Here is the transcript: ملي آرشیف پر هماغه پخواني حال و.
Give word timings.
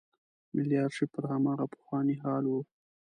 ملي 0.55 0.75
آرشیف 0.85 1.09
پر 1.15 1.23
هماغه 1.33 1.65
پخواني 1.73 2.15
حال 2.23 2.43
و. 2.47 2.53